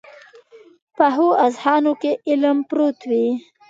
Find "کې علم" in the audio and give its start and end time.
2.01-2.57